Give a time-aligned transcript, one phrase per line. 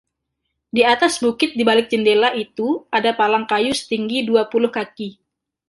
[0.75, 2.67] Di atas bukit di balik jendela itu
[2.97, 5.09] ada palang kayu setinggi dua puluh kaki.